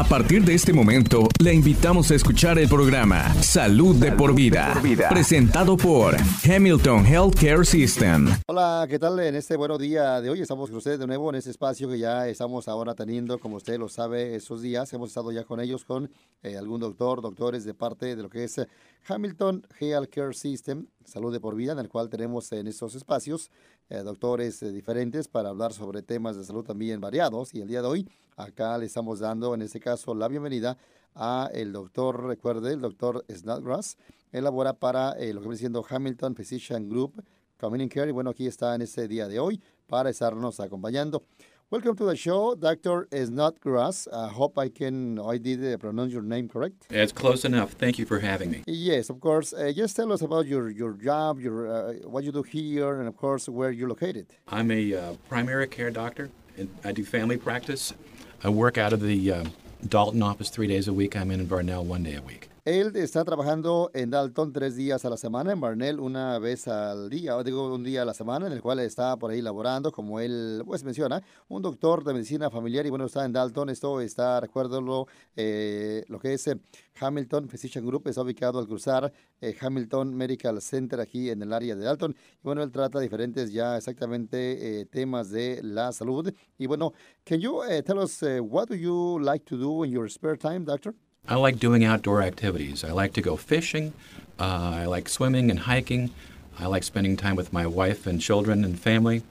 [0.00, 4.72] A partir de este momento, le invitamos a escuchar el programa Salud, de, por vida,
[5.10, 8.28] presentado por Hamilton Healthcare System.
[8.46, 9.20] Hola, ¿qué tal?
[9.20, 11.98] En este buen día de hoy estamos con ustedes de nuevo en este espacio que
[11.98, 14.90] ya estamos ahora teniendo, como usted lo sabe, esos días.
[14.94, 16.10] Hemos estado ya con ellos, con
[16.42, 18.68] eh, algún doctor, doctores de parte de lo que es eh,
[19.06, 23.50] Hamilton Healthcare System, Salud de por vida, en el cual tenemos en estos espacios
[23.90, 27.52] eh, doctores diferentes para hablar sobre temas de salud también variados.
[27.52, 28.08] Y el día de hoy,
[28.42, 30.76] acá le estamos dando, en este caso, la bienvenida
[31.14, 33.96] a el doctor, recuerde, el doctor Snodgrass.
[34.32, 37.22] Elabora para lo que viene siendo Hamilton Physician Group
[37.58, 38.08] Community Care.
[38.08, 41.24] Y bueno, aquí está en este día de hoy para estarnos acompañando.
[41.72, 43.06] Welcome to the show, Dr.
[43.12, 44.08] Snodgrass.
[44.12, 46.86] I hope I can, I did uh, pronounce your name correct.
[46.90, 47.74] It's close enough.
[47.74, 48.64] Thank you for having me.
[48.66, 49.52] Yes, of course.
[49.52, 53.06] Uh, just tell us about your, your job, your uh, what you do here, and
[53.06, 54.26] of course, where you're located.
[54.48, 56.30] I'm a uh, primary care doctor.
[56.58, 57.94] And I do family practice.
[58.42, 59.44] I work out of the uh,
[59.86, 61.16] Dalton office three days a week.
[61.16, 62.49] I'm in Barnell one day a week.
[62.70, 67.10] Él está trabajando en Dalton tres días a la semana, en Barnell una vez al
[67.10, 70.20] día, digo un día a la semana, en el cual está por ahí laborando, como
[70.20, 74.38] él pues menciona, un doctor de medicina familiar y bueno, está en Dalton, esto está,
[74.38, 76.60] recuérdalo, eh, lo que es eh,
[77.00, 81.74] Hamilton Physician Group, está ubicado al cruzar eh, Hamilton Medical Center aquí en el área
[81.74, 82.12] de Dalton.
[82.12, 86.32] Y bueno, él trata diferentes ya exactamente temas de la salud.
[86.56, 86.92] Y bueno,
[87.24, 90.94] can you tell us what do you like to do in your spare time, doctor?
[91.30, 92.82] I like doing outdoor activities.
[92.82, 93.92] I like to go fishing.
[94.40, 96.10] Uh, I like swimming and hiking.
[96.58, 99.22] I like spending time with my wife and children and family.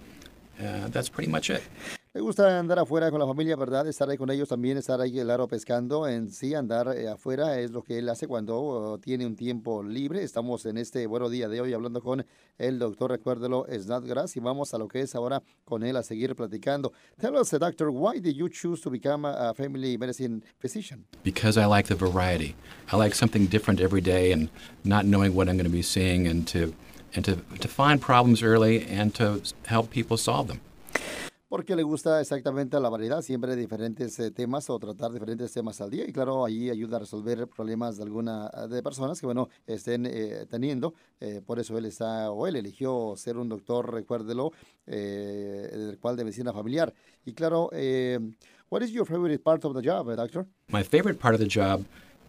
[0.59, 1.61] Uh, that's pretty much it.
[2.11, 3.88] Le gusta andar afuera con la familia, ¿verdad?
[3.88, 6.07] Estar ahí con ellos también, estar ahí el aro pescando.
[6.07, 9.83] En sí, andar eh, afuera es lo que él hace cuando uh, tiene un tiempo
[9.83, 10.23] libre.
[10.23, 12.25] Estamos en este buen día de hoy hablando con
[12.57, 16.35] el doctor, recuérdelo, Snodgrass, y vamos a lo que es ahora con él a seguir
[16.35, 16.93] platicando.
[17.19, 21.05] Tell us, doctor, why did you choose to become a family medicine physician?
[21.23, 22.55] Because I like the variety.
[22.91, 24.49] I like something different every day and
[24.83, 26.73] not knowing what I'm going to be seeing and to,
[27.15, 30.59] and to, to find problems early and to help people solve them
[31.49, 35.89] porque le gusta exactamente la variedad, siempre diferentes eh, temas o tratar diferentes temas al
[35.89, 39.49] día y claro, ahí ayuda a resolver problemas de alguna ah, de personas que bueno,
[39.65, 44.53] estén eh, teniendo, eh, por eso él está o él eligió ser un doctor, recuérdelo,
[44.86, 46.93] del cual de medicina familiar.
[47.25, 47.69] Y claro,
[48.69, 50.45] what is your favorite part of the job, doctor?
[50.69, 51.86] My favorite part of the job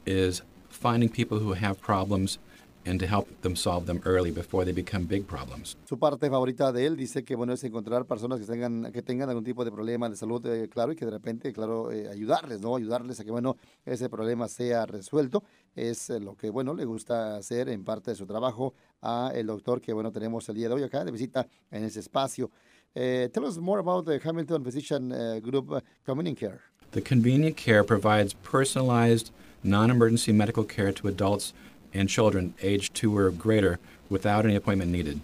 [0.07, 2.39] is finding people who have problems
[2.87, 5.77] and to help them solve them early before they become big problems.
[5.85, 9.29] Su parte favorita de él dice que bueno es encontrar personas que tengan que tengan
[9.29, 12.61] algún tipo de problema de salud, eh, claro, y que de repente, claro, eh, ayudarles,
[12.61, 12.77] ¿no?
[12.77, 17.37] Ayudarles a que bueno ese problema sea resuelto es eh, lo que bueno le gusta
[17.37, 20.75] hacer en parte de su trabajo a el doctor que bueno tenemos el día de
[20.75, 22.51] hoy acá de visita en ese espacio.
[22.93, 26.61] Uh, tell us more about the Hamilton Physician uh, Group uh, Convenient Care.
[26.91, 29.31] The convenient care provides personalized,
[29.63, 31.53] non-emergency medical care to adults
[31.93, 33.79] and children aged two or greater
[34.09, 35.21] without any appointment needed.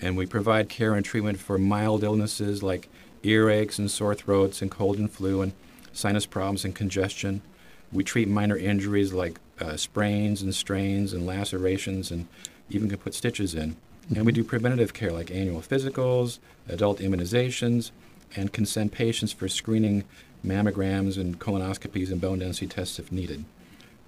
[0.00, 2.88] And we provide care and treatment for mild illnesses like
[3.22, 5.52] earaches and sore throats and cold and flu and
[5.92, 7.42] sinus problems and congestion.
[7.92, 12.28] We treat minor injuries like uh, sprains and strains and lacerations and
[12.70, 13.76] even can put stitches in.
[14.14, 17.90] And we do preventative care like annual physicals, adult immunizations,
[18.36, 20.04] and can send patients for screening
[20.44, 23.44] mammograms and colonoscopies and bone density tests if needed.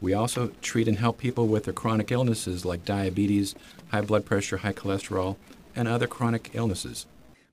[0.00, 3.54] We also treat and help people with their chronic illnesses like diabetes,
[3.90, 5.36] high blood pressure, high cholesterol,
[5.76, 7.06] and other chronic illnesses.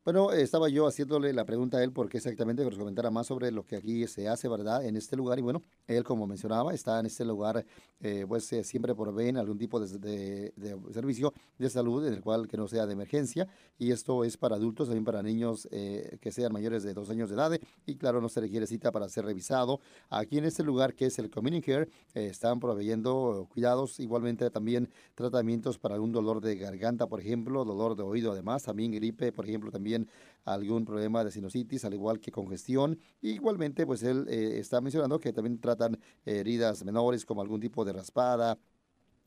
[0.07, 3.51] Bueno, estaba yo haciéndole la pregunta a él porque exactamente que nos comentara más sobre
[3.51, 4.85] lo que aquí se hace, ¿verdad?
[4.85, 5.38] En este lugar.
[5.38, 7.66] Y bueno, él, como mencionaba, está en este lugar,
[8.00, 10.53] eh, pues eh, siempre proveen algún tipo de,
[10.94, 13.50] servicio de salud en el cual que no sea de emergencia.
[13.78, 17.28] Y esto es para adultos, también para niños eh, que sean mayores de dos años
[17.28, 17.59] de edad.
[17.85, 19.81] Y claro, no se requiere cita para ser revisado.
[20.09, 25.78] Aquí en este lugar, que es el Community Care, están proveyendo cuidados, igualmente también tratamientos
[25.78, 29.69] para algún dolor de garganta, por ejemplo, dolor de oído, además, también gripe, por ejemplo,
[29.69, 29.97] también
[30.46, 33.00] algún problema de sinusitis, al igual que congestión.
[33.22, 37.94] Igualmente, pues él eh, está mencionando que también tratan heridas menores como algún tipo de
[37.94, 38.57] raspada,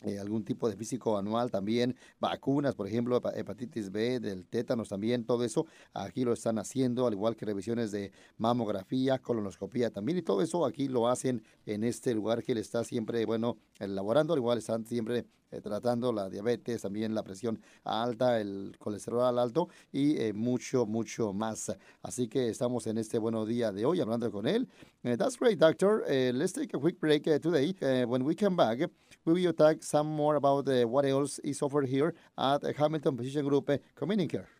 [0.03, 5.27] eh, algún tipo de físico anual también, vacunas, por ejemplo, hepatitis B, del tétanos también,
[5.27, 10.23] todo eso aquí lo están haciendo, al igual que revisiones de mamografía, colonoscopía también, y
[10.23, 14.39] todo eso aquí lo hacen en este lugar que él está siempre, bueno, elaborando, al
[14.39, 20.21] igual están siempre eh, tratando la diabetes, también la presión alta, el colesterol alto y
[20.21, 21.75] eh, mucho, mucho más.
[22.03, 24.69] Así que estamos en este buen día de hoy hablando con él.
[25.03, 26.05] Uh, that's great, doctor.
[26.09, 27.75] Let's take a quick break today.
[28.07, 28.79] when we come back,
[29.25, 33.71] we will talk some more about what else is offered here at Hamilton Physician Group
[33.95, 34.60] Community Care.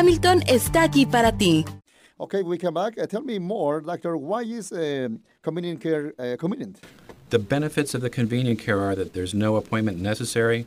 [0.01, 1.65] está aquí para ti.
[2.19, 2.97] Okay, we come back.
[2.99, 4.15] Uh, tell me more, doctor.
[4.15, 5.09] Why is uh,
[5.41, 6.79] convenient care uh, convenient?
[7.29, 10.65] The benefits of the convenient care are that there's no appointment necessary.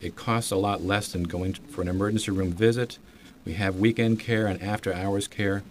[0.00, 2.98] It costs a lot less than going for an emergency room visit.
[3.44, 5.62] We have weekend care and after hours care.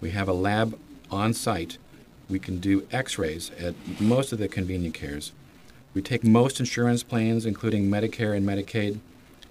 [0.00, 0.78] We have a lab
[1.10, 1.78] on site.
[2.28, 5.32] We can do x rays at most of the convenient cares.
[5.94, 8.98] We take most insurance plans, including Medicare and Medicaid,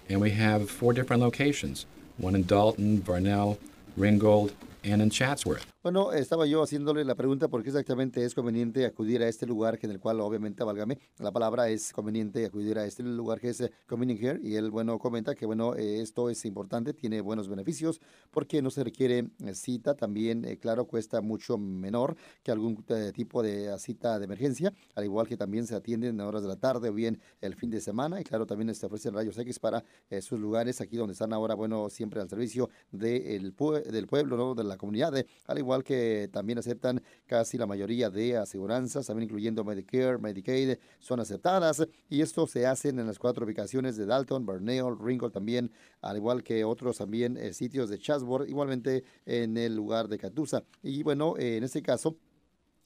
[0.08, 1.86] and we have four different locations
[2.22, 3.58] one in Dalton, Varnell,
[3.96, 4.52] Ringgold,
[4.84, 5.71] and in Chatsworth.
[5.82, 9.80] Bueno, estaba yo haciéndole la pregunta por qué exactamente es conveniente acudir a este lugar,
[9.80, 13.48] que en el cual obviamente, válgame, la palabra es conveniente acudir a este lugar que
[13.48, 17.20] es eh, Convenient Care, y él, bueno, comenta que, bueno, eh, esto es importante, tiene
[17.20, 18.00] buenos beneficios,
[18.30, 22.14] porque no se requiere eh, cita, también, claro, cuesta mucho menor
[22.44, 26.42] que algún tipo de cita de emergencia, al igual que también se atienden en horas
[26.42, 29.36] de la tarde o bien el fin de semana, y claro, también se ofrecen rayos
[29.36, 29.84] X para
[30.20, 34.76] sus lugares, aquí donde están ahora, bueno, siempre al servicio del pueblo, ¿no?, de la
[34.76, 35.12] comunidad,
[35.46, 41.20] al igual que también aceptan casi la mayoría de aseguranzas, también incluyendo Medicare, Medicaid, son
[41.20, 45.70] aceptadas y esto se hace en las cuatro ubicaciones de Dalton, Burnell, Ringgold también,
[46.02, 50.64] al igual que otros también eh, sitios de Chatsworth, igualmente en el lugar de Catusa.
[50.82, 52.16] Y bueno, eh, en este caso,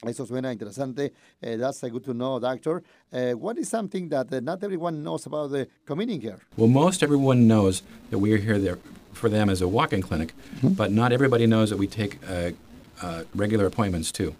[0.05, 1.13] eso suena interesante.
[1.43, 2.83] Uh, that's uh, good to know, doctor.
[3.13, 6.39] Uh, what is something that uh, not everyone knows about the community care?
[6.57, 8.79] Well, most everyone knows that we are here there
[9.15, 10.75] for them as a walk-in clinic, mm-hmm.
[10.75, 12.19] but not everybody knows that we take
[13.03, 14.35] uh, regular appointments too.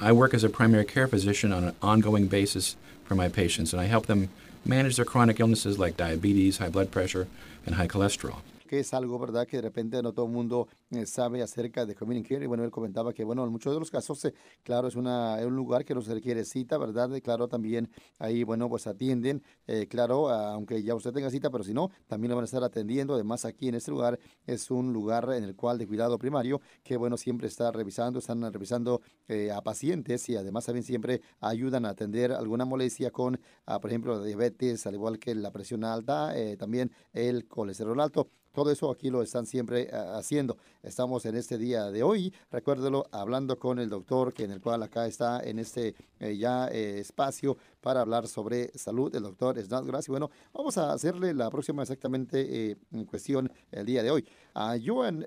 [0.00, 3.80] I work as a primary care physician on an ongoing basis for my patients, and
[3.80, 4.30] I help them
[4.64, 7.28] manage their chronic illnesses like diabetes, high blood pressure,
[7.66, 8.38] and high cholesterol.
[8.80, 12.28] Es algo, ¿verdad?, que de repente no todo el mundo eh, sabe acerca de Community
[12.28, 12.44] Care.
[12.44, 15.40] Y bueno, él comentaba que, bueno, en muchos de los casos, eh, claro, es, una,
[15.40, 17.14] es un lugar que no se requiere cita, ¿verdad?
[17.14, 21.64] Y claro, también ahí, bueno, pues atienden, eh, claro, aunque ya usted tenga cita, pero
[21.64, 23.14] si no, también lo van a estar atendiendo.
[23.14, 26.96] Además, aquí en este lugar es un lugar en el cual de cuidado primario, que,
[26.96, 29.00] bueno, siempre está revisando, están revisando
[29.54, 34.18] a pacientes y además también siempre ayudan a atender alguna molestia con, ah, por ejemplo,
[34.18, 38.28] la diabetes, al igual que la presión alta, también el colesterol alto.
[38.54, 40.56] Todo eso aquí lo están siempre eh, haciendo.
[40.80, 44.84] Estamos en este día de hoy, recuérdelo, hablando con el doctor, que en el cual
[44.84, 50.06] acá está en este eh, ya eh, espacio para hablar sobre salud, el doctor Snodgrass.
[50.06, 54.24] Y bueno, vamos a hacerle la próxima exactamente en cuestión el día de hoy.
[54.54, 55.26] Uh, you and,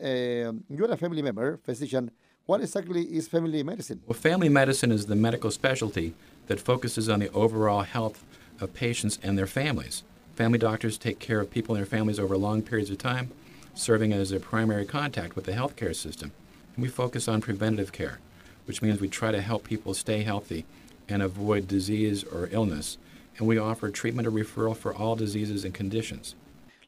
[0.70, 2.10] you're a family member, physician.
[2.46, 4.02] What exactly is family medicine?
[4.08, 6.14] Well, family medicine is the medical specialty
[6.48, 8.24] that focuses on the overall health
[8.62, 10.04] of patients and their families.
[10.38, 13.32] Family doctors take care of people and their families over long periods of time,
[13.74, 16.32] serving as their primary contact with the healthcare system.
[16.76, 18.20] And we focus on preventative care,
[18.66, 20.64] which means we try to help people stay healthy
[21.10, 23.00] and avoid disease or illness.
[23.40, 26.36] And we offer treatment or referral for all diseases and conditions.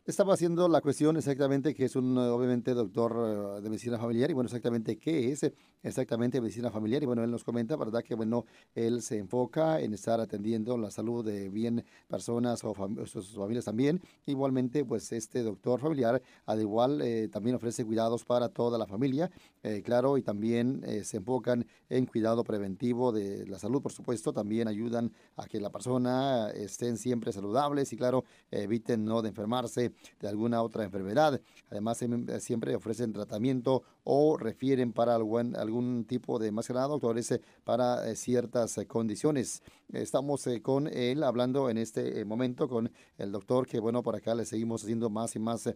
[0.06, 4.34] Estaba haciendo la cuestión exactamente que es un, obviamente, doctor eh, de medicina familiar y
[4.34, 5.42] bueno, exactamente qué es
[5.84, 8.04] exactamente medicina familiar y bueno, él nos comenta, ¿verdad?
[8.04, 8.46] Que bueno,
[8.76, 14.02] él se enfoca en estar atendiendo la salud de bien personas o sus familias también.
[14.26, 19.32] Igualmente, pues este doctor familiar, al igual, eh, también ofrece cuidados para toda la familia,
[19.64, 24.68] eh, claro, y también se enfocan en cuidado preventivo de la salud, por supuesto, también
[24.68, 30.28] ayudan a que la persona estén siempre saludables y claro, eviten no de enfermarse de
[30.28, 31.42] alguna otra enfermedad.
[31.70, 36.88] Además, eh, siempre ofrecen tratamiento o refieren para algún, algún tipo de, más que nada,
[36.88, 39.64] doctores, eh, para eh, ciertas condiciones.
[39.94, 44.46] Estamos con él hablando en este momento con el doctor, que bueno, por acá le
[44.46, 45.70] seguimos haciendo más y más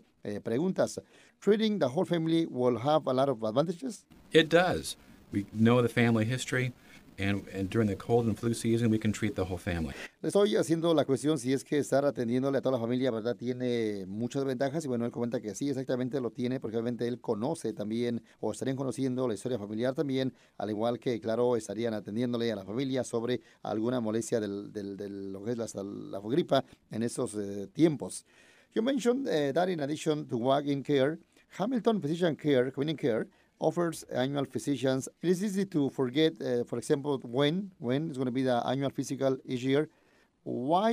[0.44, 1.02] preguntas.
[1.40, 4.06] Treating the whole family will have a lot of advantages?
[4.32, 4.98] It does.
[5.32, 6.74] We know the family history.
[7.18, 9.94] And, and, during the cold and flu season, we can treat the whole family.
[10.22, 13.36] Le estoy haciendo la cuestión si es que estar atendiéndole a toda la familia, ¿verdad?
[13.36, 17.20] Tiene muchas ventajas y bueno, él comenta que sí, exactamente lo tiene porque obviamente él
[17.20, 22.52] conoce también o estarían conociendo la historia familiar también, al igual que, claro, estarían atendiéndole
[22.52, 26.64] a la familia sobre alguna molestia del, del, del lo que es la, la gripa
[26.92, 28.26] en esos eh, tiempos.
[28.76, 31.20] You mentioned uh, that in addition to walk-in care,
[31.60, 33.28] Hamilton Physician Care, Community Care,
[33.68, 35.08] offers annual physicians.
[35.22, 38.58] It is easy to forget, uh, for example, when when is going to be the
[38.72, 39.84] annual physical each year.
[40.44, 40.90] Why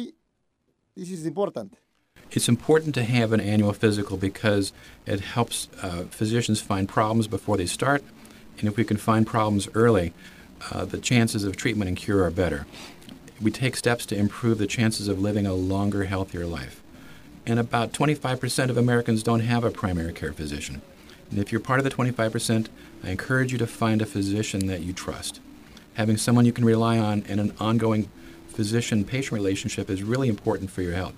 [0.96, 1.70] this is important?
[2.30, 4.72] It's important to have an annual physical because
[5.04, 8.02] it helps uh, physicians find problems before they start,
[8.58, 10.12] and if we can find problems early,
[10.70, 12.66] uh, the chances of treatment and cure are better.
[13.40, 16.82] We take steps to improve the chances of living a longer, healthier life.
[17.46, 20.82] And about 25% of Americans don't have a primary care physician.
[21.30, 22.66] And if you're part of the 25%,
[23.04, 25.40] I encourage you to find a physician that you trust.
[25.94, 28.10] Having someone you can rely on and an ongoing
[28.48, 31.14] physician patient relationship is really important for your health.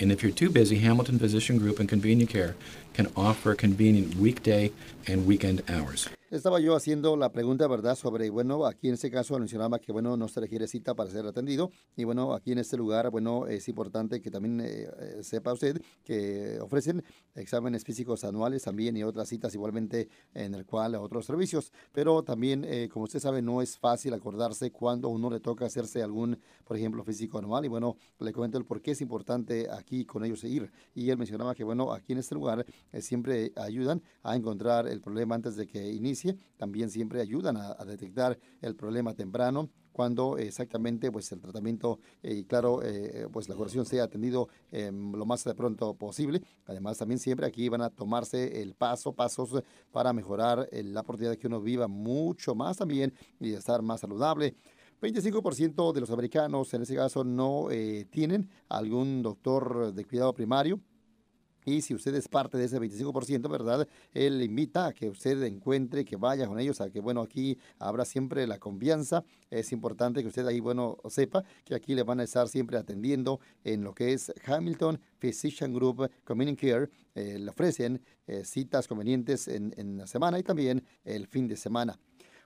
[0.00, 2.56] And if you're too busy, Hamilton Physician Group and Convenient Care
[2.94, 4.72] can offer convenient weekday
[5.06, 6.08] and weekend hours.
[6.34, 7.94] Estaba yo haciendo la pregunta, ¿verdad?
[7.94, 11.24] Sobre, bueno, aquí en este caso mencionaba que, bueno, no se requiere cita para ser
[11.26, 11.70] atendido.
[11.96, 15.80] Y bueno, aquí en este lugar, bueno, es importante que también eh, eh, sepa usted
[16.02, 17.04] que ofrecen
[17.36, 21.72] exámenes físicos anuales también y otras citas igualmente en el cual otros servicios.
[21.92, 26.02] Pero también, eh, como usted sabe, no es fácil acordarse cuando uno le toca hacerse
[26.02, 27.64] algún, por ejemplo, físico anual.
[27.64, 30.68] Y bueno, le comento el por qué es importante aquí con ellos ir.
[30.96, 32.66] Y él mencionaba que, bueno, aquí en este lugar
[32.98, 36.23] siempre ayudan a encontrar el problema antes de que inicie
[36.56, 42.44] también siempre ayudan a, detectar el problema temprano cuando exactamente pues el tratamiento eh, y
[42.44, 46.42] claro eh, pues la curación sea atendido em, lo más de pronto posible.
[46.66, 49.62] Además también siempre aquí van a tomarse el paso pasos
[49.92, 54.00] para mejorar eh, la oportunidad de que uno viva mucho más también y estar más
[54.00, 54.56] saludable.
[55.00, 57.68] 25% de los americanos en ese caso no
[58.10, 60.80] tienen algún doctor de cuidado primario
[61.64, 63.88] y si usted es parte de ese 25%, ¿verdad?
[64.12, 68.04] Él invita a que usted encuentre, que vaya con ellos, a que, bueno, aquí habrá
[68.04, 69.24] siempre la confianza.
[69.50, 73.40] Es importante que usted ahí, bueno, sepa que aquí le van a estar siempre atendiendo
[73.62, 76.90] en lo que es Hamilton Physician Group Community Care.
[77.14, 81.56] Eh, le ofrecen eh, citas convenientes en, en la semana y también el fin de
[81.56, 81.98] semana.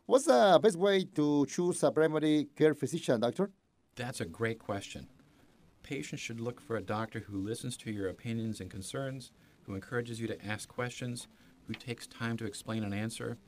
[0.07, 3.51] What's the best way to choose a primary care physician, doctor?
[3.95, 5.07] That's a great question.
[5.88, 10.21] Patients should look for a doctor who listens to your opinions and concerns, who encourages
[10.21, 11.28] you to ask questions,
[11.66, 13.38] who takes time to explain and answer,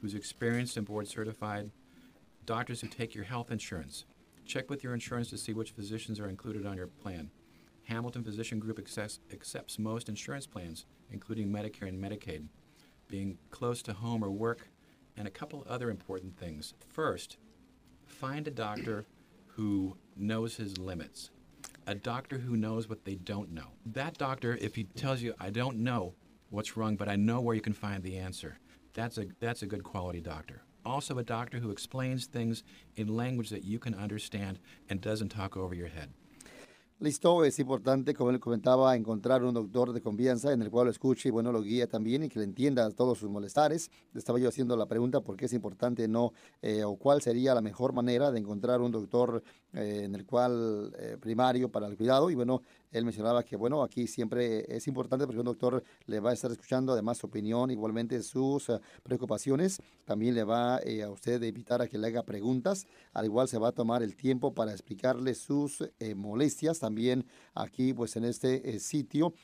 [0.00, 1.72] who's experienced and board certified,
[2.46, 4.04] doctors who take your health insurance.
[4.46, 7.30] Check with your insurance to see which physicians are included on your plan.
[7.82, 12.46] Hamilton Physician Group accepts, accepts most insurance plans, including Medicare and Medicaid.
[13.08, 14.68] Being close to home or work,
[15.16, 16.74] and a couple other important things.
[16.92, 17.38] First,
[18.06, 19.04] find a doctor
[19.48, 21.30] who knows his limits
[21.88, 23.68] a doctor who knows what they don't know.
[23.86, 26.14] That doctor, if he tells you, I don't know
[26.50, 28.58] what's wrong, but I know where you can find the answer,
[28.92, 30.60] that's a, that's a good quality doctor.
[30.84, 32.62] Also, a doctor who explains things
[32.96, 34.58] in language that you can understand
[34.90, 36.10] and doesn't talk over your head.
[37.00, 40.90] Listo, es importante, como él comentaba, encontrar un doctor de confianza en el cual lo
[40.90, 43.88] escuche y bueno, lo guíe también y que le entienda todos sus molestares.
[44.16, 47.60] Estaba yo haciendo la pregunta por qué es importante no, eh, o cuál sería la
[47.60, 49.44] mejor manera de encontrar un doctor
[49.74, 53.82] eh, en el cual eh, primario para el cuidado y bueno, él mencionaba que, bueno,
[53.82, 57.70] aquí siempre es importante porque un doctor le va a estar escuchando además su opinión,
[57.70, 59.82] igualmente sus eh, preocupaciones.
[60.06, 62.86] También le va a usted evitar a que le haga preguntas.
[63.12, 65.84] Al igual se va a tomar el tiempo para explicarle sus
[66.16, 66.78] molestias.
[66.78, 69.34] También aquí, pues en este sitio,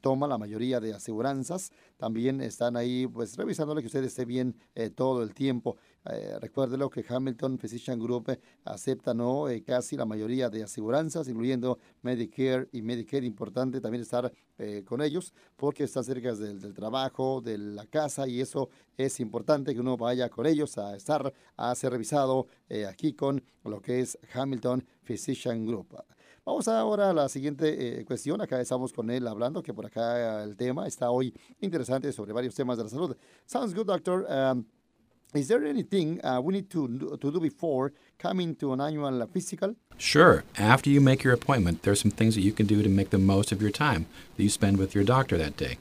[0.00, 1.72] toma la mayoría de aseguranzas.
[1.96, 4.54] También están ahí, pues revisándole que usted esté bien
[4.94, 5.76] todo el tiempo.
[6.40, 9.48] Recuérdelo que Hamilton Physician Group acepta ¿no?
[9.72, 13.22] Eh, casi la mayoría de aseguranzas, incluyendo Medicare y Medicaid.
[13.22, 18.40] Importante también estar eh, con ellos porque está cerca del, trabajo, de la casa y
[18.40, 22.46] eso es importante que uno vaya con ellos a estar, a ser revisado
[22.88, 25.96] aquí con lo que es Hamilton Physician Group.
[26.44, 28.40] Vamos ahora a la siguiente cuestión.
[28.40, 32.54] Acá estamos con él hablando, que por acá el tema está hoy interesante sobre varios
[32.54, 33.16] temas de la salud.
[33.46, 34.26] Sounds good, doctor.
[34.28, 34.64] Um,
[35.34, 39.74] Is there anything uh, we need to, to do before coming to an annual physical?
[39.96, 40.44] Sure.
[40.58, 43.08] After you make your appointment, there are some things that you can do to make
[43.08, 44.04] the most of your time
[44.36, 45.78] that you spend with your doctor that day.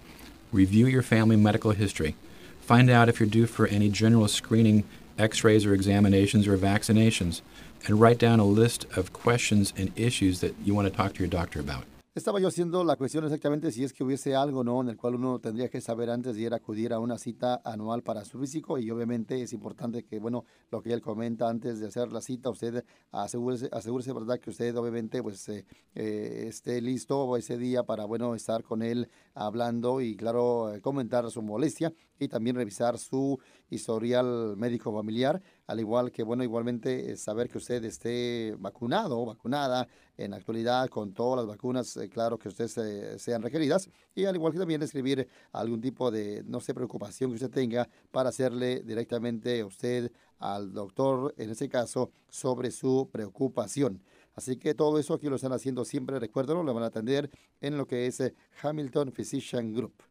[0.53, 2.15] Review your family medical history.
[2.61, 4.85] Find out if you're due for any general screening,
[5.19, 7.41] x rays or examinations or vaccinations.
[7.87, 11.19] And write down a list of questions and issues that you want to talk to
[11.19, 11.83] your doctor about.
[12.13, 14.81] Estaba yo haciendo la cuestión exactamente si es que hubiese algo ¿no?
[14.81, 17.61] en el cual uno tendría que saber antes de ir a acudir a una cita
[17.63, 21.79] anual para su físico y obviamente es importante que, bueno, lo que él comenta antes
[21.79, 24.41] de hacer la cita, usted asegúrese, asegúrese ¿verdad?
[24.41, 25.65] Que usted obviamente pues eh,
[25.95, 31.29] eh, esté listo ese día para, bueno, estar con él hablando y, claro, eh, comentar
[31.31, 37.49] su molestia y también revisar su historial médico familiar, al igual que, bueno, igualmente saber
[37.49, 43.21] que usted esté vacunado vacunada en actualidad con todas las vacunas, eh, claro, que ustedes
[43.21, 47.35] sean requeridas, y al igual que también escribir algún tipo de, no sé, preocupación que
[47.35, 54.01] usted tenga para hacerle directamente a usted al doctor, en ese caso, sobre su preocupación.
[54.35, 57.77] Así que todo eso aquí lo están haciendo siempre, recuérdenlo, lo van a atender en
[57.77, 60.03] lo que es eh, Hamilton Physician Group.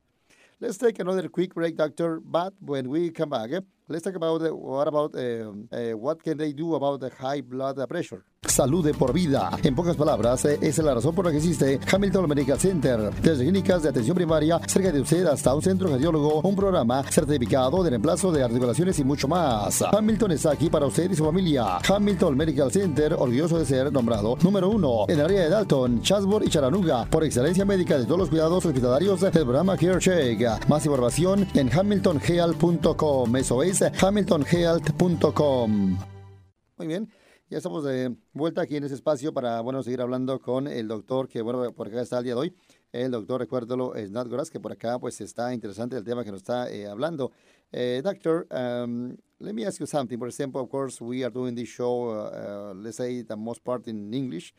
[0.59, 2.21] Let's take another quick break, doctor.
[2.23, 6.53] But when we come back, eh, let's talk about what about uh, what can they
[6.53, 8.25] do about the high blood pressure.
[8.43, 9.51] Salud de por vida.
[9.63, 13.11] En pocas palabras, eh, esa es la razón por la que existe Hamilton Medical Center.
[13.23, 17.83] Desde clínicas de atención primaria cerca de usted hasta un centro cardiólogo, un programa certificado
[17.83, 19.83] de reemplazo de articulaciones y mucho más.
[19.83, 21.79] Hamilton está aquí para usted y su familia.
[21.87, 26.47] Hamilton Medical Center, orgulloso de ser nombrado número uno en el área de Dalton, Chatsworth
[26.47, 30.67] y Chattanooga por excelencia médica de todos los cuidados hospitalarios del programa Care Check.
[30.67, 33.37] Más información en hamiltonhealth.com.
[33.37, 35.99] Eso es hamiltonhealth.com.
[36.77, 37.11] Muy bien.
[37.49, 41.29] Ya estamos de vuelta aquí en ese espacio para, bueno, seguir hablando con el doctor
[41.29, 42.55] que, bueno, por acá está el día de hoy.
[42.93, 46.31] El doctor, recuérdalo, es Nat Goras, que por acá, pues, está interesante el tema que
[46.31, 47.33] nos está eh, hablando.
[47.73, 50.19] Uh, doctor, um, let me ask you something.
[50.19, 53.65] For example, of course, we are doing this show, uh, uh, let's say, the most
[53.65, 54.55] part in English.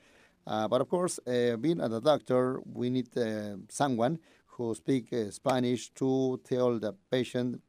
[0.46, 5.92] Uh, but of course, uh, being a doctor, we need uh, someone who speak Spanish
[5.92, 7.62] to tell the patient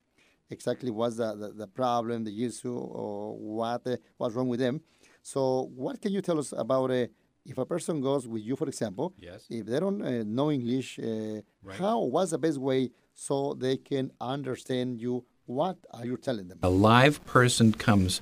[0.52, 3.82] exactly what's the, the, the problem, the issue, or what
[4.18, 4.76] what's wrong with them.
[5.23, 5.40] So,
[5.75, 7.06] what can you tell us about uh,
[7.44, 9.06] if a person goes with you, for example?
[9.18, 9.40] Yes.
[9.50, 11.78] If they don't uh, know English, uh, Right.
[11.78, 15.14] how what's the best way so they can understand you?
[15.47, 16.59] What are you telling them?
[16.62, 18.21] A live person comes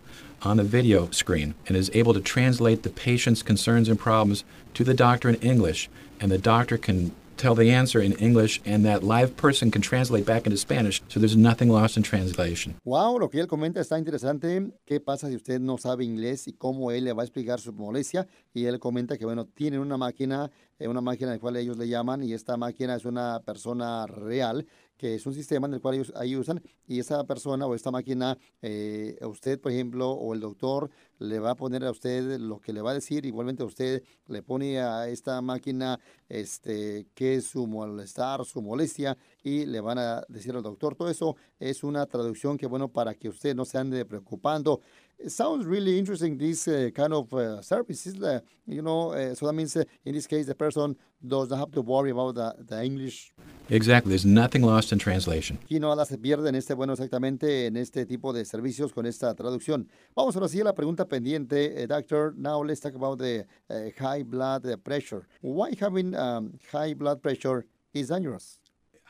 [0.49, 4.43] on a video screen and is able to translate the patient's concerns and problems
[4.77, 5.81] to the doctor in English,
[6.21, 10.27] and the doctor can tell the answer in English, and that live person can translate
[10.27, 12.77] back into Spanish, so there's nothing lost in translation.
[12.85, 14.71] Wow, lo que él comenta está interesante.
[14.85, 17.73] ¿Qué pasa si usted no sabe inglés y cómo él le va a explicar su
[17.73, 18.27] molestia?
[18.53, 21.79] Y él comenta que, bueno, tienen una máquina, eh, una máquina en la cual ellos
[21.79, 24.67] le llaman, y esta máquina es una persona real,
[25.01, 27.91] que es un sistema en el cual ellos ahí usan, y esa persona o esta
[27.91, 32.39] máquina, eh, a usted, por ejemplo, o el doctor, le va a poner a usted
[32.39, 37.07] lo que le va a decir, igualmente a usted le pone a esta máquina este,
[37.15, 40.95] qué es su molestar, su molestia, y le van a decir al doctor.
[40.95, 44.83] Todo eso es una traducción que, bueno, para que usted no se ande preocupando.
[45.23, 49.47] It sounds really interesting, this uh, kind of uh, services, uh, you know, uh, so
[49.47, 50.97] that means uh, in this case the person
[51.27, 53.35] does not have to worry about the, the English.
[53.69, 55.59] Exactly, there's nothing lost in translation.
[55.69, 59.05] Y no nada se pierde en este, bueno, exactamente en este tipo de servicios con
[59.05, 59.89] esta traducción.
[60.17, 62.33] Vamos ahora sí a la pregunta pendiente, eh, doctor.
[62.39, 65.27] Now let's talk about the uh, high blood pressure.
[65.43, 68.59] Why having um, high blood pressure is dangerous?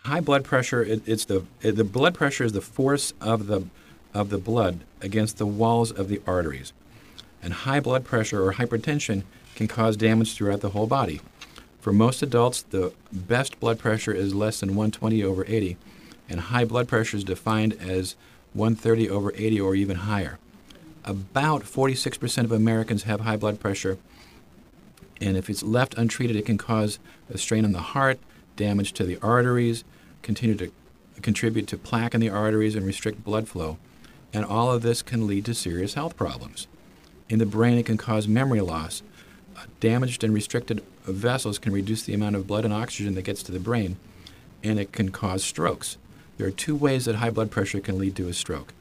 [0.04, 3.62] high blood pressure it, it's the the blood pressure is the force of the
[4.12, 6.72] of the blood against the walls of the arteries.
[7.42, 11.20] And high blood pressure or hypertension can cause damage throughout the whole body.
[11.80, 15.76] For most adults the best blood pressure is less than 120 over 80
[16.28, 18.14] and high blood pressure is defined as
[18.52, 20.38] 130 over 80 or even higher.
[21.04, 23.98] About 46% of americans have high blood pressure
[25.20, 28.18] and if it's left untreated, it can cause a strain on the heart,
[28.56, 29.84] damage to the arteries,
[30.22, 30.72] continue to
[31.20, 33.76] contribute to plaque in the arteries and restrict blood flow.
[34.32, 36.66] And all of this can lead to serious health problems.
[37.28, 39.02] In the brain, it can cause memory loss.
[39.56, 43.42] Uh, damaged and restricted vessels can reduce the amount of blood and oxygen that gets
[43.42, 43.96] to the brain,
[44.62, 45.96] and it can cause strokes.
[46.38, 48.72] There are two ways that high blood pressure can lead to a stroke.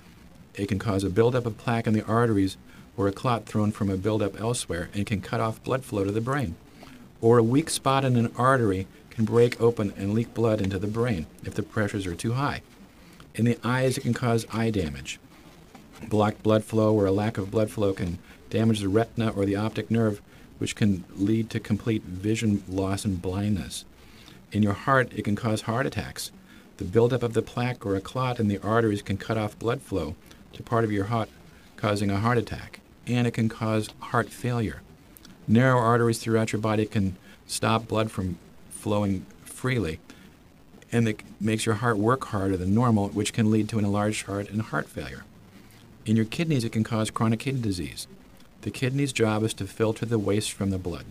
[0.56, 2.58] It can cause a buildup of plaque in the arteries
[2.98, 6.12] or a clot thrown from a buildup elsewhere and can cut off blood flow to
[6.12, 6.56] the brain.
[7.22, 10.88] Or a weak spot in an artery can break open and leak blood into the
[10.88, 12.62] brain if the pressures are too high.
[13.36, 15.20] In the eyes, it can cause eye damage.
[16.08, 19.56] Blocked blood flow or a lack of blood flow can damage the retina or the
[19.56, 20.22] optic nerve,
[20.58, 23.86] which can lead to complete vision loss and blindness.
[24.52, 26.32] In your heart, it can cause heart attacks.
[26.78, 29.82] The buildup of the plaque or a clot in the arteries can cut off blood
[29.82, 30.16] flow
[30.54, 31.30] to part of your heart,
[31.78, 32.80] causing a heart attack.
[33.06, 34.82] And it can cause heart failure.
[35.48, 38.38] Narrow arteries throughout your body can stop blood from
[38.70, 40.00] flowing freely,
[40.92, 44.26] and it makes your heart work harder than normal, which can lead to an enlarged
[44.26, 45.26] heart and heart failure.
[46.10, 48.08] In your kidneys, it can cause chronic kidney disease.
[48.62, 51.06] The kidney's job is to filter the waste from the blood.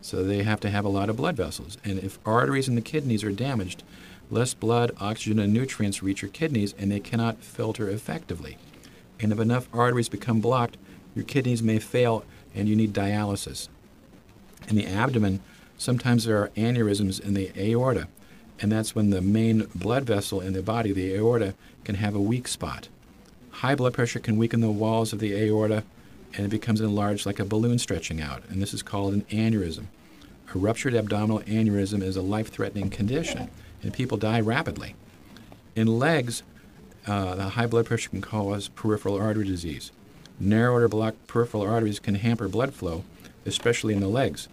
[0.00, 1.76] So they have to have a lot of blood vessels.
[1.84, 3.82] And if arteries in the kidneys are damaged,
[4.30, 8.56] less blood, oxygen, and nutrients reach your kidneys and they cannot filter effectively.
[9.20, 10.78] And if enough arteries become blocked,
[11.14, 13.68] your kidneys may fail and you need dialysis.
[14.66, 15.40] In the abdomen,
[15.76, 18.08] sometimes there are aneurysms in the aorta,
[18.60, 22.18] and that's when the main blood vessel in the body, the aorta, can have a
[22.20, 22.88] weak spot.
[23.58, 25.84] High blood pressure can weaken the walls of the aorta
[26.34, 29.86] and it becomes enlarged like a balloon stretching out, and this is called an aneurysm.
[30.54, 33.50] A ruptured abdominal aneurysm is a life threatening condition,
[33.82, 34.94] and people die rapidly.
[35.74, 36.42] In legs,
[37.06, 39.90] uh, the high blood pressure can cause peripheral artery disease.
[40.38, 43.04] Narrowed or blocked peripheral arteries can hamper blood flow
[43.48, 44.48] especially in the legs.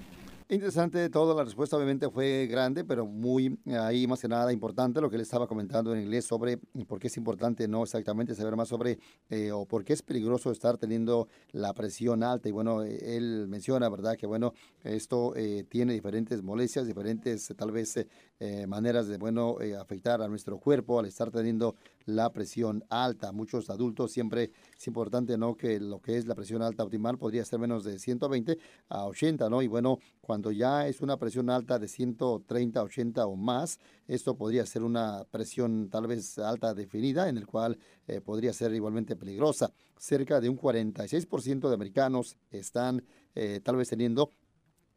[0.47, 5.09] Interesante toda la respuesta obviamente fue grande, pero muy ahí más que nada importante lo
[5.09, 8.67] que él estaba comentando en inglés sobre por qué es importante no exactamente saber más
[8.67, 8.99] sobre
[9.31, 12.47] eh, o por qué es peligroso estar teniendo la presión alta.
[12.47, 14.53] Y bueno él menciona verdad que bueno
[14.83, 18.05] esto eh, tiene diferentes molestias, diferentes tal vez
[18.39, 21.73] eh, maneras de bueno afectar a nuestro cuerpo al estar teniendo
[22.05, 23.31] la presión alta.
[23.31, 27.43] Muchos adultos siempre es importante no que lo que es la presión alta optimal podría
[27.45, 28.57] ser menos de 120
[28.89, 29.61] a 80, ¿no?
[29.61, 34.65] Y bueno, cuando ya es una presión alta de 130, 80 o más, esto podría
[34.65, 39.71] ser una presión tal vez alta definida, en el cual eh, podría ser igualmente peligrosa.
[39.97, 44.29] Cerca de un 46% de americanos están eh, tal vez teniendo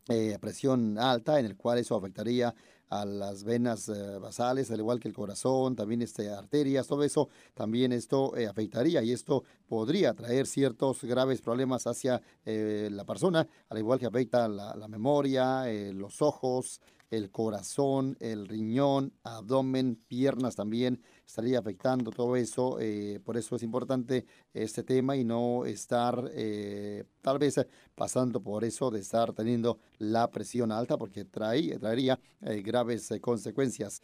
[0.08, 2.54] eh, presión alta, en el cual eso afectaría
[2.90, 7.92] a las venas basales, al igual que el corazón, también este, arterias, todo eso, también
[7.92, 14.06] esto afectaría y esto podría traer ciertos graves problemas hacia la persona, al igual que
[14.06, 22.10] afecta la, la memoria, los ojos, el corazón, el riñón, abdomen, piernas también estaría afectando
[22.10, 22.78] todo eso.
[22.80, 28.64] Eh, por eso es importante este tema y no estar eh, tal vez pasando por
[28.64, 34.02] eso de estar teniendo la presión alta porque trae, traería eh, graves consecuencias.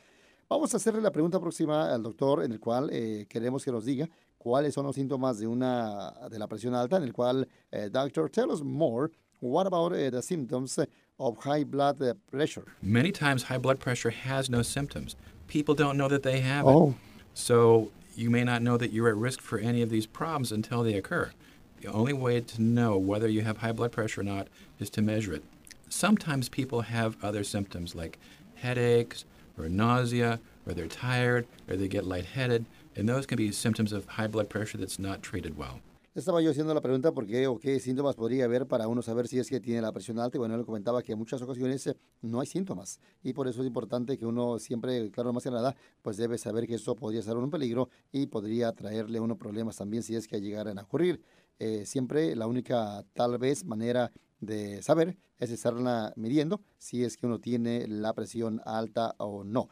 [0.48, 2.90] Vamos a hacerle la pregunta próxima al doctor en el cual
[3.28, 7.02] queremos que nos diga cuáles son los síntomas de una de la presión alta en
[7.02, 7.48] el cual
[7.90, 10.78] doctor tell us more what about the symptoms
[11.18, 12.64] of high blood uh, pressure.
[12.82, 15.16] Many times, high blood pressure has no symptoms.
[15.46, 16.90] People don't know that they have oh.
[16.90, 16.94] it.
[17.34, 20.82] So you may not know that you're at risk for any of these problems until
[20.82, 21.32] they occur.
[21.80, 24.48] The only way to know whether you have high blood pressure or not
[24.78, 25.44] is to measure it.
[25.88, 28.18] Sometimes people have other symptoms like
[28.56, 29.24] headaches
[29.58, 32.64] or nausea, or they're tired, or they get lightheaded,
[32.96, 35.80] and those can be symptoms of high blood pressure that's not treated well.
[36.14, 39.26] Estaba yo haciendo la pregunta por qué o qué síntomas podría haber para uno saber
[39.26, 40.36] si es que tiene la presión alta.
[40.36, 43.00] Y bueno, él comentaba que en muchas ocasiones eh, no hay síntomas.
[43.24, 46.68] Y por eso es importante que uno siempre, claro, más que nada, pues debe saber
[46.68, 50.40] que eso podría ser un peligro y podría traerle unos problemas también si es que
[50.40, 51.20] llegaran a ocurrir.
[51.58, 57.26] Eh, siempre la única, tal vez, manera de saber es estarla midiendo si es que
[57.26, 59.68] uno tiene la presión alta o no.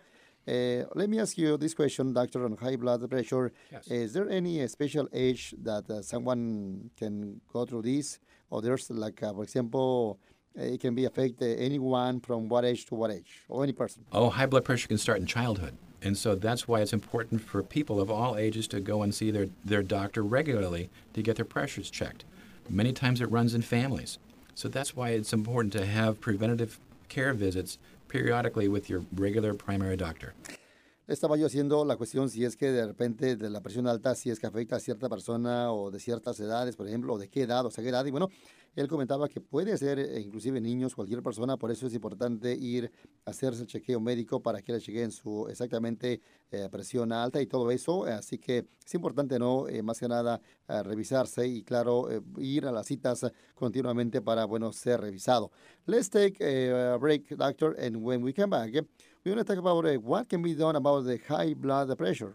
[0.47, 3.53] Uh, let me ask you this question, doctor, on high blood pressure.
[3.71, 3.87] Yes.
[3.89, 8.19] Is there any special age that uh, someone can go through this?
[8.51, 10.19] Or there's like, uh, for example,
[10.55, 14.05] it can be affect anyone from what age to what age, or any person?
[14.13, 15.75] Oh, high blood pressure can start in childhood.
[16.03, 19.31] And so that's why it's important for people of all ages to go and see
[19.31, 22.25] their, their doctor regularly to get their pressures checked.
[22.69, 24.19] Many times it runs in families.
[24.55, 27.79] So that's why it's important to have preventative care visits
[28.13, 30.35] periodically with your regular primary doctor.
[31.09, 34.31] Estaba yo haciendo la cuestión si es que de repente de la presión alta, si
[34.31, 37.43] es que afecta a cierta persona o de ciertas edades, por ejemplo, o de qué
[37.43, 38.07] edad o sea qué edad.
[38.07, 38.29] Y bueno,
[38.77, 42.93] él comentaba que puede ser eh, inclusive niños, cualquier persona, por eso es importante ir
[43.25, 46.21] a hacerse el chequeo médico para que le chequeen su exactamente
[46.53, 48.05] eh, presión alta y todo eso.
[48.05, 49.67] Así que es importante, ¿no?
[49.67, 55.01] Eh, más que nada, revisarse y, claro, ir a las citas continuamente para, bueno, ser
[55.01, 55.51] revisado.
[55.85, 58.73] Let's take a break, doctor, and when we come back,
[59.25, 62.35] we're going to talk about what can be done about the high blood pressure.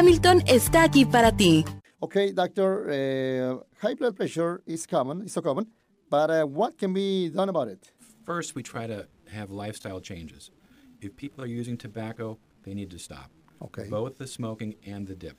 [0.09, 1.65] está aquí para ti.
[2.01, 5.67] Okay, doctor, uh, high blood pressure is common, it's so common,
[6.09, 7.91] but uh, what can be done about it?
[8.25, 10.49] First, we try to have lifestyle changes.
[10.99, 13.29] If people are using tobacco, they need to stop.
[13.61, 13.87] Okay.
[13.89, 15.37] Both the smoking and the dip.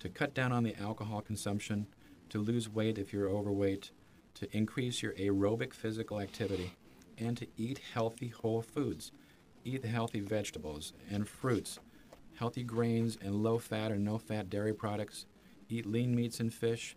[0.00, 1.86] To cut down on the alcohol consumption,
[2.28, 3.90] to lose weight if you're overweight,
[4.34, 6.72] to increase your aerobic physical activity,
[7.16, 9.12] and to eat healthy whole foods.
[9.64, 11.80] Eat healthy vegetables and fruits
[12.38, 15.26] healthy grains and low fat or no fat dairy products,
[15.68, 16.96] eat lean meats and fish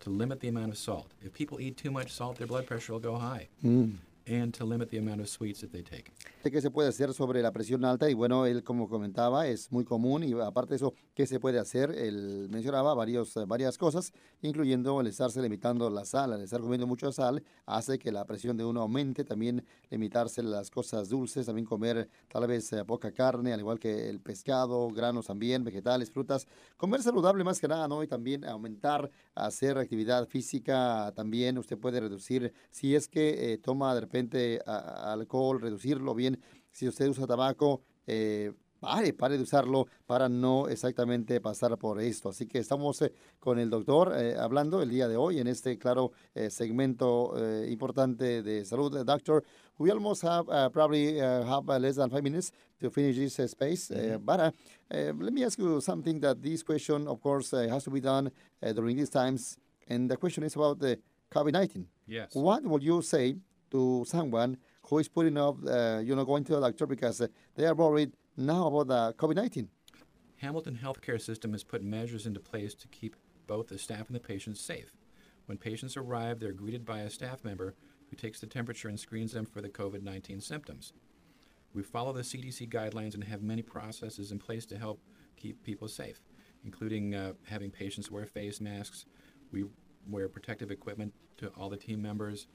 [0.00, 1.12] to limit the amount of salt.
[1.22, 3.48] If people eat too much salt, their blood pressure will go high.
[3.64, 3.98] Mm.
[4.26, 6.12] and to limit the amount of sweets that they take.
[6.44, 8.08] ¿Qué se puede hacer sobre la presión alta?
[8.08, 11.58] Y bueno, él como comentaba, es muy común y aparte de eso, ¿qué se puede
[11.58, 11.90] hacer?
[11.90, 16.86] Él mencionaba varios, eh, varias cosas, incluyendo el estarse limitando la sal, el estar comiendo
[16.86, 21.66] mucha sal, hace que la presión de uno aumente, también limitarse las cosas dulces, también
[21.66, 26.46] comer tal vez eh, poca carne, al igual que el pescado, granos también, vegetales, frutas,
[26.76, 28.02] comer saludable más que nada, ¿no?
[28.02, 33.94] Y también aumentar, hacer actividad física, también usted puede reducir, si es que eh, toma
[33.94, 36.40] de repente alcohol, reducirlo bien
[36.72, 42.30] si usted usa tabaco, eh, pare, pare de usarlo para no exactamente pasar por esto.
[42.30, 45.78] Así que estamos eh, con el doctor eh, hablando el día de hoy en este,
[45.78, 48.92] claro, eh, segmento eh, importante de salud.
[48.92, 49.44] Uh, doctor,
[49.78, 53.88] we almost have uh, probably uh, have less than five minutes to finish this space.
[53.88, 54.24] Mm-hmm.
[54.24, 54.52] but
[54.90, 58.32] let me ask you something that this question, of course, has to be done
[58.74, 59.56] during these times.
[59.88, 60.98] And the question is about the
[61.30, 61.86] COVID-19.
[62.06, 62.34] Yes.
[62.34, 63.36] What would you say
[63.70, 67.64] to someone who is putting uh, you know, going to the doctor because uh, they
[67.64, 69.68] are worried now about the COVID-19.
[70.36, 73.16] Hamilton Healthcare System has put measures into place to keep
[73.46, 74.92] both the staff and the patients safe.
[75.46, 77.74] When patients arrive, they're greeted by a staff member
[78.10, 80.92] who takes the temperature and screens them for the COVID 19 symptoms.
[81.74, 85.00] We follow the CDC guidelines and have many processes in place to help
[85.36, 86.20] keep people safe,
[86.64, 89.06] including uh, having patients wear face masks.
[89.50, 89.64] We
[90.08, 92.46] wear protective equipment to all the team members.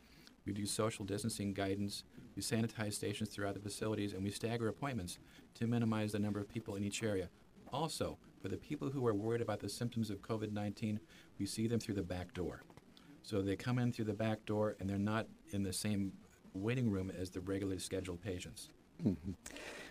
[0.45, 2.03] We do social distancing guidance.
[2.37, 5.17] We sanitize stations throughout the facilities, and we stagger appointments
[5.55, 7.29] to minimize the number of people in each area.
[7.73, 10.99] Also, for the people who are worried about the symptoms of COVID 19,
[11.39, 12.61] we see them through the back door.
[13.23, 16.13] So they come in through the back door and they're not in the same
[16.53, 18.69] waiting room as the regularly scheduled patients.
[19.03, 19.31] Mm-hmm.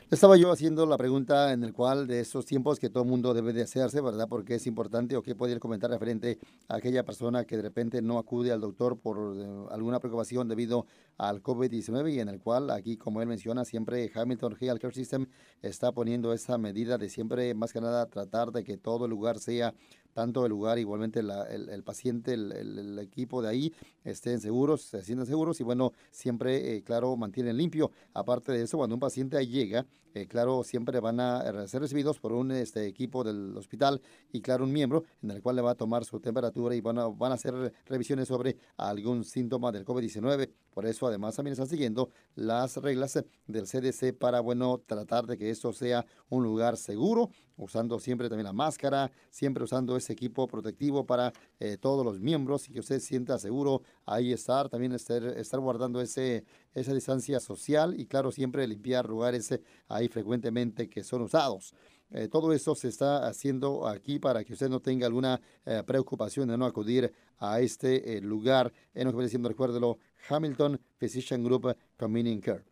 [0.09, 3.35] Estaba yo haciendo la pregunta en el cual de esos tiempos que todo el mundo
[3.35, 4.29] debe de hacerse, ¿verdad?
[4.29, 6.39] Porque es importante o qué podría comentar referente
[6.69, 10.87] a aquella persona que de repente no acude al doctor por eh, alguna preocupación debido
[11.19, 15.27] al COVID-19 y en el cual aquí, como él menciona, siempre Hamilton Health Care System
[15.61, 19.41] está poniendo esa medida de siempre, más que nada, tratar de que todo el lugar
[19.41, 19.75] sea
[20.17, 24.81] tanto el lugar, igualmente la, el, el, paciente, el, el, equipo de ahí estén seguros,
[24.81, 27.91] se sientan seguros y bueno, siempre, eh, claro, mantienen limpio.
[28.15, 32.33] Aparte de eso, cuando un paciente llega, eh, claro, siempre van a ser recibidos por
[32.33, 34.01] un este, equipo del hospital
[34.33, 36.99] y claro, un miembro en el cual le va a tomar su temperatura y van
[36.99, 40.49] a, van a hacer revisiones sobre algún síntoma del COVID-19.
[40.77, 45.49] Por eso, además, también están siguiendo las reglas del CDC para, bueno, tratar de que
[45.49, 51.07] esto sea un lugar seguro, usando siempre también la máscara, siempre usando ese equipo protectivo
[51.07, 56.03] para eh, todos los miembros y que usted sienta seguro ahí estar, también estar, guardando
[56.03, 59.59] ese, esa distancia social y claro, siempre limpiar lugares
[59.89, 61.73] ahí frecuentemente que son usados.
[62.13, 66.49] Eh, todo eso se está haciendo aquí para que usted no tenga alguna eh, preocupación
[66.49, 71.43] de no acudir a este eh, lugar en lo que viene siendo, recuérdelo, Hamilton Physician
[71.43, 72.65] Group Community Care.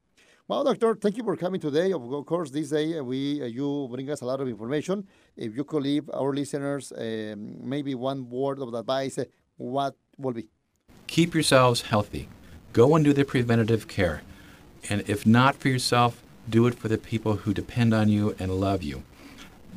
[0.47, 1.93] Well, doctor, thank you for coming today.
[1.93, 5.07] Of course, this day we uh, you bring us a lot of information.
[5.37, 9.19] If you could leave our listeners um, maybe one word of advice,
[9.57, 10.49] what will be?
[11.07, 12.29] Keep yourselves healthy.
[12.75, 14.21] Go and do the preventative care.
[14.91, 18.61] And if not for yourself, do it for the people who depend on you and
[18.61, 19.03] love you.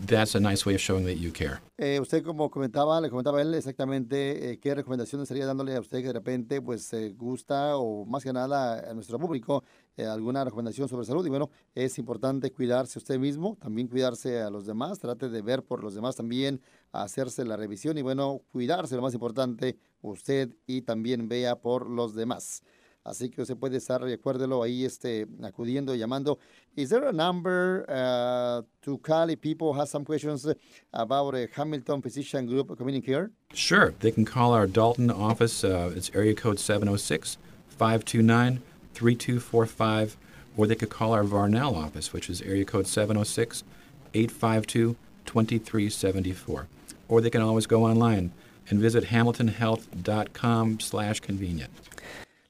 [0.06, 1.60] That's a nice way of showing that you care.
[1.78, 6.00] Eh, usted como comentaba, le comentaba él exactamente eh, qué recomendaciones estaría dándole a usted
[6.00, 9.64] que de repente pues eh, gusta o más que nada a nuestro público
[9.98, 14.52] eh, alguna recomendación sobre salud y bueno, es importante cuidarse usted mismo, también cuidarse a
[14.52, 18.96] los demás, trate de ver por los demás también, hacerse la revisión y bueno, cuidarse
[18.96, 22.62] lo más importante usted y también vea por los demás.
[23.08, 26.40] Así que usted puede estar, recuérdelo ahí, este, acudiendo, llamando.
[26.76, 30.46] Is there a number uh, to call if people have some questions
[30.92, 33.32] about a Hamilton Physician Group Community Care?
[33.54, 33.94] Sure.
[34.02, 35.64] They can call our Dalton office.
[35.64, 37.38] Uh, it's area code 706
[37.70, 38.62] 529
[38.94, 40.18] 3245.
[40.58, 43.64] Or they could call our Varnell office, which is area code 706
[44.14, 46.68] 852 2374.
[47.08, 48.34] Or they can always go online
[48.70, 51.72] and visit hamiltonhealth.com slash convenient.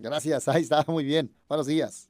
[0.00, 1.30] Gracias, ahí está, muy bien.
[1.48, 2.08] Buenos días.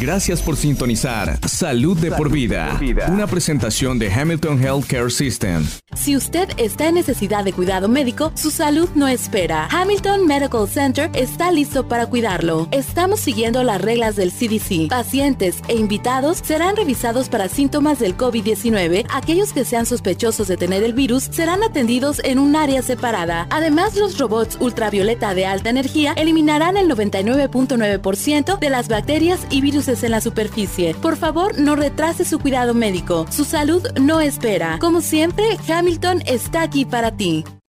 [0.00, 5.64] Gracias por sintonizar Salud de por vida, una presentación de Hamilton Healthcare System.
[5.94, 9.68] Si usted está en necesidad de cuidado médico, su salud no espera.
[9.70, 12.66] Hamilton Medical Center está listo para cuidarlo.
[12.72, 14.88] Estamos siguiendo las reglas del CDC.
[14.88, 19.06] Pacientes e invitados serán revisados para síntomas del COVID-19.
[19.12, 23.46] Aquellos que sean sospechosos de tener el virus serán atendidos en un área separada.
[23.50, 29.83] Además, los robots ultravioleta de alta energía eliminarán el 99.9% de las bacterias y virus
[29.88, 30.94] en la superficie.
[30.94, 33.26] Por favor, no retrase su cuidado médico.
[33.30, 34.78] Su salud no espera.
[34.80, 37.44] Como siempre, Hamilton está aquí para ti.